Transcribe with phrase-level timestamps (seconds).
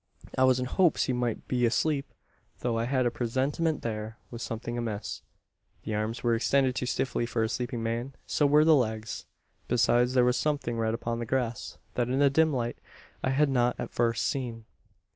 [0.35, 2.11] "I was in hopes he might be asleep;
[2.61, 5.21] though I had a presentiment there was something amiss.
[5.83, 8.15] The arms were extended too stiffly for a sleeping man.
[8.25, 9.27] So were the legs.
[9.67, 12.79] Besides, there was something red upon the grass, that in the dim light
[13.23, 14.65] I had not at first seen.